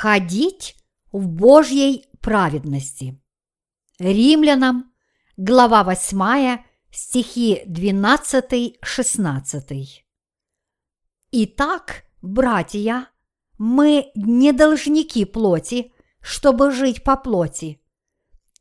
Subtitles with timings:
[0.00, 0.76] ходить
[1.10, 3.20] в Божьей праведности.
[3.98, 4.92] Римлянам,
[5.36, 6.58] глава 8,
[6.92, 10.04] стихи 12-16.
[11.32, 13.08] Итак, братья,
[13.58, 17.80] мы не должники плоти, чтобы жить по плоти.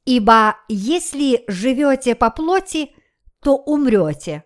[0.06, 2.96] Ибо если живете по плоти,
[3.44, 4.44] то умрете,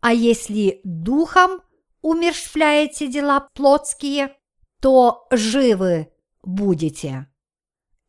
[0.00, 1.60] а если духом
[2.00, 4.34] умерщвляете дела плотские,
[4.80, 6.10] то живы
[6.42, 7.26] будете.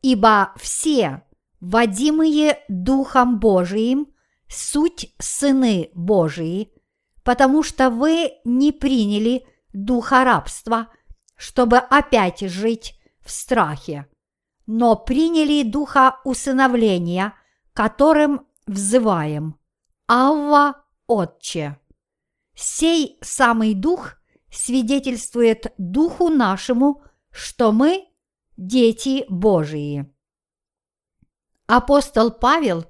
[0.02, 1.22] Ибо все,
[1.60, 4.08] водимые Духом Божиим,
[4.48, 6.72] суть сыны Божии,
[7.22, 10.88] потому что вы не приняли духа рабства,
[11.36, 14.06] чтобы опять жить в страхе,
[14.66, 17.34] но приняли духа усыновления,
[17.72, 19.58] которым взываем
[20.08, 21.78] «Авва, Отче».
[22.54, 24.16] Сей самый дух
[24.50, 28.08] свидетельствует духу нашему, что мы–
[28.56, 30.12] дети Божии.
[31.66, 32.84] Апостол Павел,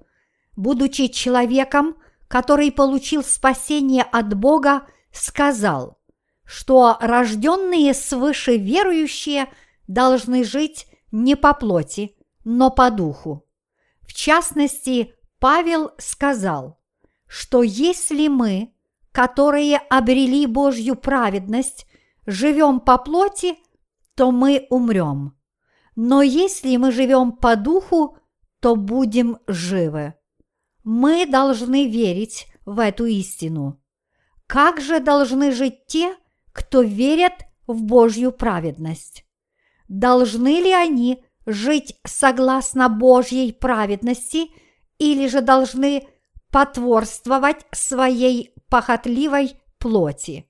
[0.57, 1.97] будучи человеком,
[2.29, 6.01] который получил спасение от Бога, сказал,
[6.45, 9.53] что рожденные свыше верующие
[9.87, 13.47] должны жить не по плоти, но по духу.
[14.03, 16.81] В частности, Павел сказал,
[17.27, 18.75] что если мы,
[19.13, 21.87] которые обрели Божью праведность,
[22.27, 23.57] живем по плоти,
[24.15, 25.37] то мы умрем.
[25.95, 28.17] Но если мы живем по духу,
[28.61, 30.15] то будем живы.
[30.85, 33.81] Мы должны верить в эту истину.
[34.47, 36.17] Как же должны жить те,
[36.53, 37.33] кто верят
[37.67, 39.25] в Божью праведность?
[39.89, 44.51] Должны ли они жить согласно Божьей праведности
[44.99, 46.07] или же должны
[46.51, 50.49] потворствовать своей похотливой плоти?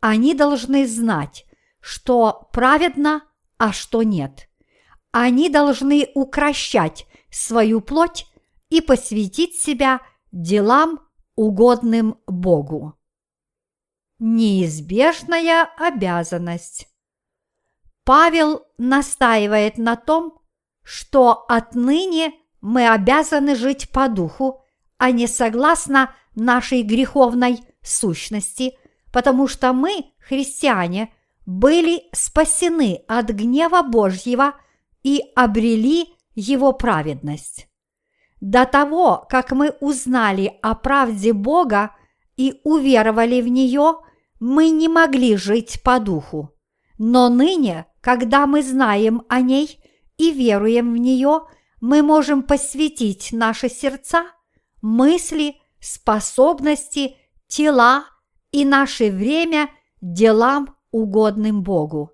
[0.00, 1.46] Они должны знать,
[1.80, 3.22] что праведно,
[3.58, 4.48] а что нет.
[5.16, 8.26] Они должны укращать свою плоть
[8.68, 10.00] и посвятить себя
[10.32, 10.98] делам,
[11.36, 12.98] угодным Богу.
[14.18, 16.88] Неизбежная обязанность.
[18.02, 20.40] Павел настаивает на том,
[20.82, 24.64] что отныне мы обязаны жить по духу,
[24.98, 28.76] а не согласно нашей греховной сущности,
[29.12, 31.14] потому что мы, христиане,
[31.46, 34.54] были спасены от гнева Божьего
[35.04, 37.68] и обрели его праведность.
[38.40, 41.94] До того, как мы узнали о правде Бога
[42.36, 43.98] и уверовали в нее,
[44.40, 46.50] мы не могли жить по духу.
[46.98, 49.78] Но ныне, когда мы знаем о ней
[50.16, 51.42] и веруем в нее,
[51.80, 54.26] мы можем посвятить наши сердца,
[54.82, 57.16] мысли, способности,
[57.46, 58.04] тела
[58.52, 62.12] и наше время делам, угодным Богу.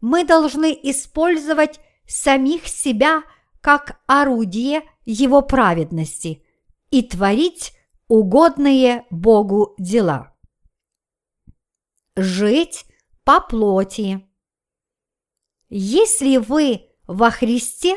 [0.00, 1.80] Мы должны использовать
[2.10, 3.22] самих себя
[3.60, 6.44] как орудие Его праведности
[6.90, 7.72] и творить
[8.08, 10.36] угодные Богу дела.
[12.16, 12.84] Жить
[13.24, 14.26] по плоти.
[15.68, 17.96] Если вы во Христе,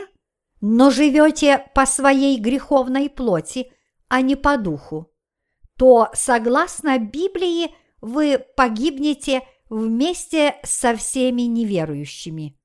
[0.61, 3.71] но живете по своей греховной плоти,
[4.07, 5.11] а не по духу,
[5.77, 12.59] то, согласно Библии, вы погибнете вместе со всеми неверующими.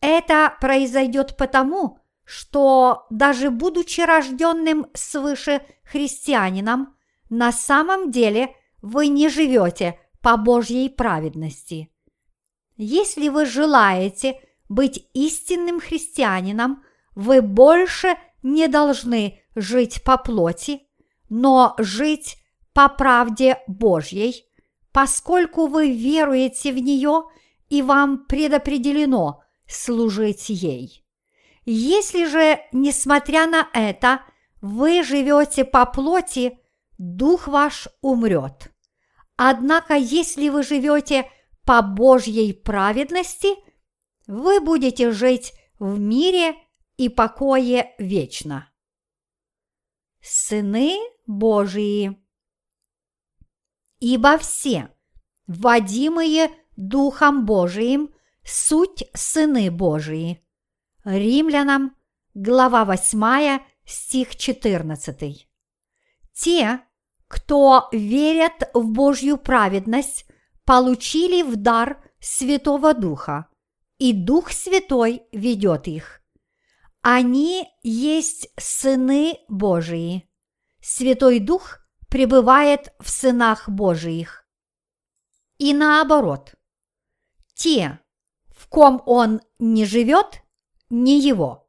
[0.00, 6.94] Это произойдет потому, что даже будучи рожденным свыше христианином,
[7.30, 11.90] на самом деле вы не живете по Божьей праведности.
[12.76, 16.84] Если вы желаете быть истинным христианином,
[17.14, 20.82] вы больше не должны жить по плоти,
[21.28, 22.36] но жить
[22.72, 24.44] по правде Божьей,
[24.92, 27.24] поскольку вы веруете в нее
[27.68, 31.04] и вам предопределено служить ей.
[31.64, 34.22] Если же, несмотря на это,
[34.60, 36.58] вы живете по плоти,
[36.96, 38.72] дух ваш умрет.
[39.36, 41.30] Однако, если вы живете
[41.64, 43.54] по Божьей праведности,
[44.26, 46.54] вы будете жить в мире
[46.96, 48.70] и покое вечно.
[50.20, 52.18] Сыны Божии.
[54.00, 54.90] Ибо все,
[55.46, 58.14] водимые Духом Божиим,
[58.48, 60.42] суть сыны Божии.
[61.04, 61.96] Римлянам,
[62.34, 65.48] глава 8, стих 14.
[66.32, 66.80] Те,
[67.28, 70.26] кто верят в Божью праведность,
[70.64, 73.48] получили в дар Святого Духа,
[73.98, 76.22] и Дух Святой ведет их.
[77.02, 80.28] Они есть сыны Божии.
[80.80, 84.46] Святой Дух пребывает в сынах Божиих.
[85.58, 86.54] И наоборот,
[87.54, 88.00] те,
[88.58, 90.42] в ком он не живет,
[90.90, 91.68] не его.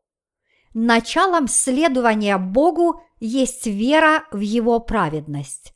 [0.74, 5.74] Началом следования Богу есть вера в Его праведность.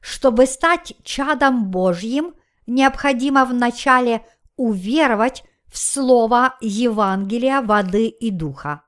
[0.00, 2.34] Чтобы стать чадом Божьим,
[2.66, 4.26] необходимо вначале
[4.56, 8.84] уверовать в слово Евангелия воды и духа.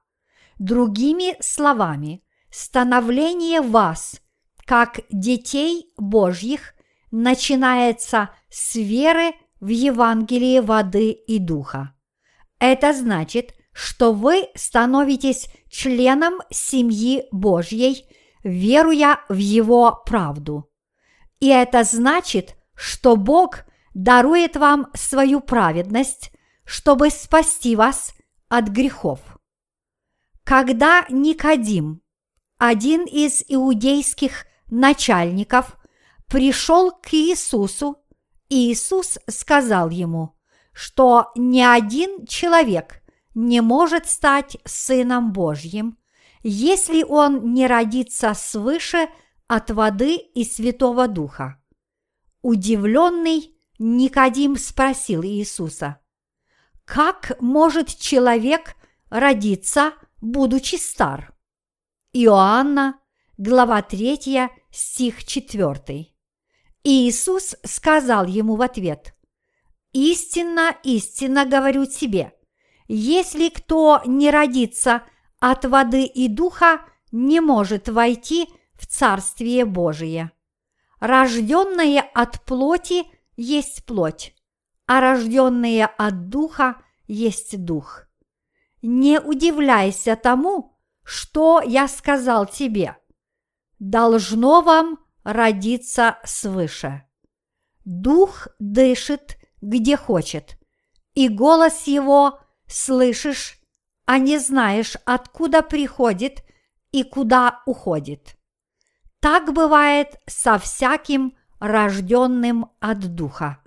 [0.59, 4.21] Другими словами, становление вас,
[4.65, 6.75] как детей Божьих,
[7.11, 9.33] начинается с веры
[9.67, 11.93] в Евангелие воды и духа.
[12.61, 18.07] Это значит, что вы становитесь членом семьи Божьей,
[18.45, 20.71] веруя в Его правду.
[21.41, 26.31] И это значит, что Бог дарует вам свою праведность,
[26.65, 28.15] чтобы спасти вас
[28.49, 29.19] от грехов.
[30.45, 32.03] Когда Никодим,
[32.57, 35.77] один из иудейских начальников,
[36.29, 37.97] пришел к Иисусу,
[38.49, 40.37] Иисус сказал ему,
[40.73, 43.03] что ни один человек
[43.35, 45.99] не может стать Сыном Божьим,
[46.43, 49.09] если он не родится свыше
[49.47, 51.61] от воды и Святого Духа.
[52.43, 56.01] Удивленный Никодим спросил Иисуса,
[56.85, 58.77] «Как может человек
[59.11, 61.35] родиться– будучи стар.
[62.13, 63.01] Иоанна,
[63.37, 66.16] глава 3, стих 4.
[66.89, 69.15] Иисус сказал ему в ответ,
[69.93, 72.33] «Истинно, истинно говорю тебе,
[72.87, 75.03] если кто не родится
[75.41, 80.31] от воды и духа, не может войти в Царствие Божие.
[81.01, 83.07] Рожденное от плоти
[83.37, 84.35] есть плоть,
[84.87, 88.07] а рожденное от духа есть дух
[88.87, 92.97] не удивляйся тому, что я сказал тебе.
[93.79, 97.03] Должно вам родиться свыше.
[97.85, 100.57] Дух дышит, где хочет,
[101.15, 102.39] и голос его
[102.69, 103.59] слышишь,
[104.05, 106.45] а не знаешь, откуда приходит
[106.93, 108.37] и куда уходит.
[109.19, 113.59] Так бывает со всяким рожденным от Духа.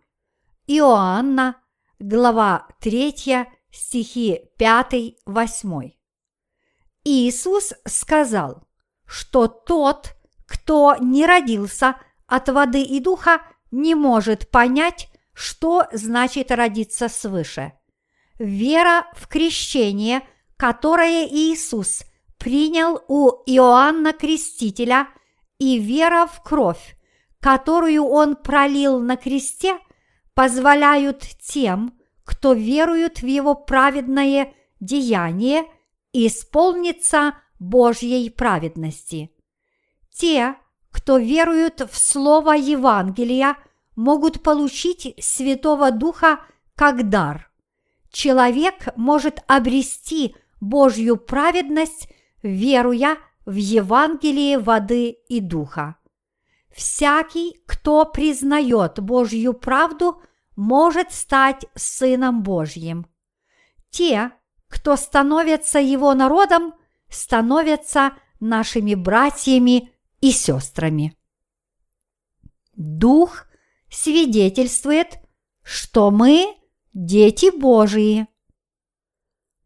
[0.65, 1.57] Иоанна,
[1.99, 5.91] глава 3, стихи 5-8.
[7.03, 8.63] Иисус сказал,
[9.05, 10.15] что тот,
[10.49, 13.41] кто не родился от воды и духа,
[13.71, 17.73] не может понять, что значит родиться свыше.
[18.39, 20.21] Вера в крещение,
[20.57, 22.01] которое Иисус
[22.37, 25.07] принял у Иоанна Крестителя,
[25.59, 26.97] и вера в кровь,
[27.39, 29.77] которую он пролил на кресте,
[30.33, 35.65] позволяют тем, кто верует в его праведное деяние,
[36.13, 39.31] исполнится Божьей праведности.
[40.11, 40.55] Те,
[40.91, 43.57] кто верует в Слово Евангелия,
[43.95, 46.39] могут получить Святого Духа
[46.75, 47.51] как дар.
[48.11, 52.09] Человек может обрести Божью праведность,
[52.41, 55.95] веруя в Евангелие воды и духа.
[56.71, 60.21] Всякий, кто признает Божью правду,
[60.55, 63.07] может стать Сыном Божьим.
[63.89, 64.31] Те,
[64.67, 66.73] кто становятся Его народом,
[67.09, 69.91] становятся нашими братьями
[70.21, 71.15] и сестрами.
[72.75, 73.45] Дух
[73.89, 75.19] свидетельствует,
[75.63, 76.55] что мы
[76.93, 78.27] дети Божии.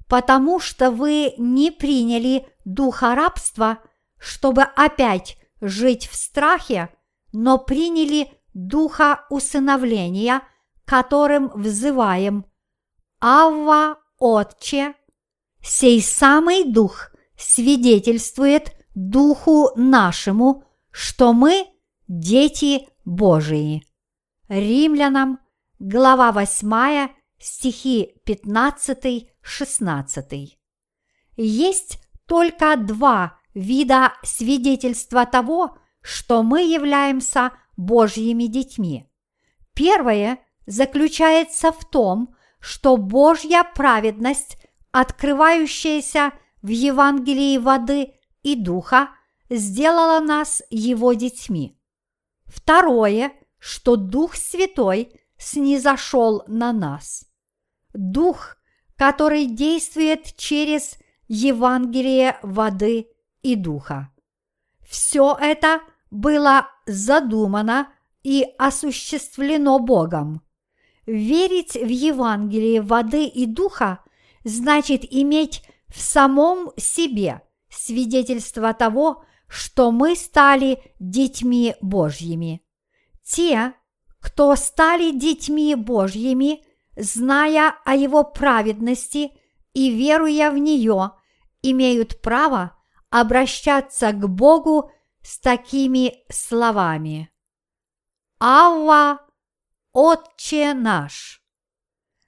[0.08, 3.80] Потому что вы не приняли духа рабства,
[4.20, 6.90] чтобы опять жить в страхе,
[7.32, 10.42] но приняли духа усыновления–
[10.86, 12.46] которым взываем
[13.20, 14.96] «Авва, Отче»,
[15.62, 21.66] сей самый Дух свидетельствует Духу нашему, что мы
[22.08, 23.84] дети Божии.
[24.50, 25.40] Римлянам,
[25.80, 27.10] глава 8,
[27.40, 30.50] стихи 15-16.
[31.36, 39.10] Есть только два вида свидетельства того, что мы являемся Божьими детьми.
[39.74, 44.60] Первое заключается в том, что Божья праведность,
[44.92, 49.10] открывающаяся в Евангелии воды и духа,
[49.50, 51.78] сделала нас Его детьми.
[52.46, 57.26] Второе, что Дух Святой снизошел на нас.
[57.94, 58.58] Дух,
[58.96, 60.98] который действует через
[61.28, 63.08] Евангелие воды
[63.42, 64.12] и духа.
[64.88, 65.82] Все это
[66.12, 70.42] было задумано и осуществлено Богом.
[71.06, 74.04] Верить в Евангелие воды и духа
[74.44, 77.42] значит иметь в самом себе
[77.74, 82.64] свидетельство того, что мы стали детьми Божьими.
[83.24, 83.74] Те,
[84.20, 86.64] кто стали детьми Божьими,
[86.96, 89.32] зная о Его праведности
[89.74, 91.12] и веруя в нее,
[91.62, 92.78] имеют право
[93.10, 97.30] обращаться к Богу с такими словами.
[98.40, 99.20] Авва,
[99.94, 101.44] Отче наш!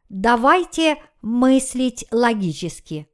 [0.08, 3.10] Давайте мыслить логически.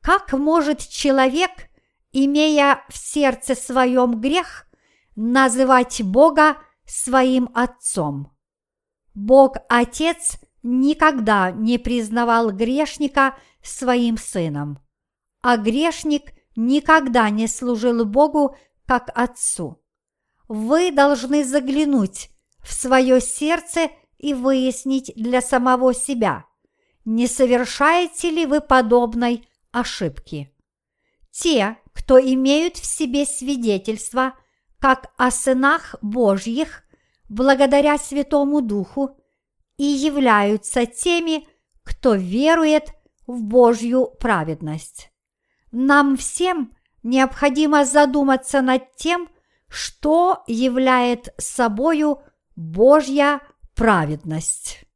[0.00, 1.67] Как может человек,
[2.12, 4.66] имея в сердце своем грех,
[5.16, 8.32] называть Бога своим Отцом?
[9.14, 14.78] Бог Отец никогда не признавал грешника своим сыном,
[15.42, 19.82] а грешник никогда не служил Богу как Отцу.
[20.48, 26.46] Вы должны заглянуть в свое сердце и выяснить для самого себя,
[27.04, 30.52] не совершаете ли вы подобной ошибки.
[31.30, 34.34] Те, кто имеют в себе свидетельство,
[34.78, 36.82] как о сынах Божьих,
[37.28, 39.16] благодаря Святому Духу,
[39.76, 41.46] и являются теми,
[41.82, 42.92] кто верует
[43.26, 45.10] в Божью праведность.
[45.70, 49.28] Нам всем необходимо задуматься над тем,
[49.68, 52.22] что являет собою
[52.56, 53.40] Божья
[53.74, 54.87] праведность.